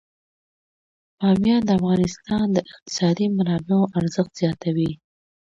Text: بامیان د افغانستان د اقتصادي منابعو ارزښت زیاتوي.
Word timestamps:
بامیان 1.19 1.61
د 1.65 1.69
افغانستان 1.79 2.45
د 2.51 2.57
اقتصادي 2.73 3.25
منابعو 3.37 3.91
ارزښت 3.99 4.31
زیاتوي. 4.41 4.91